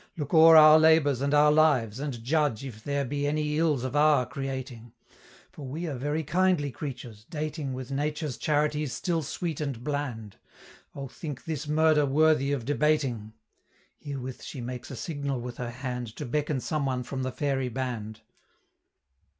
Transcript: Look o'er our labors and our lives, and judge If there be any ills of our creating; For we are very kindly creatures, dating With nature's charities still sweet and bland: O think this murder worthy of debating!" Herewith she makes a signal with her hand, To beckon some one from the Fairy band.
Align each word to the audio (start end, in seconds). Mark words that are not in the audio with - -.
Look 0.17 0.33
o'er 0.33 0.55
our 0.55 0.79
labors 0.79 1.21
and 1.21 1.31
our 1.31 1.51
lives, 1.51 1.99
and 1.99 2.23
judge 2.23 2.65
If 2.65 2.83
there 2.83 3.05
be 3.05 3.27
any 3.27 3.59
ills 3.59 3.83
of 3.83 3.95
our 3.95 4.25
creating; 4.25 4.93
For 5.51 5.63
we 5.67 5.85
are 5.85 5.95
very 5.95 6.23
kindly 6.23 6.71
creatures, 6.71 7.23
dating 7.29 7.73
With 7.75 7.91
nature's 7.91 8.37
charities 8.37 8.93
still 8.93 9.21
sweet 9.21 9.61
and 9.61 9.83
bland: 9.83 10.37
O 10.95 11.07
think 11.07 11.45
this 11.45 11.67
murder 11.67 12.07
worthy 12.07 12.51
of 12.51 12.65
debating!" 12.65 13.33
Herewith 13.99 14.41
she 14.41 14.59
makes 14.59 14.89
a 14.89 14.95
signal 14.95 15.39
with 15.39 15.57
her 15.57 15.69
hand, 15.69 16.07
To 16.15 16.25
beckon 16.25 16.61
some 16.61 16.87
one 16.87 17.03
from 17.03 17.21
the 17.21 17.31
Fairy 17.31 17.69
band. 17.69 18.21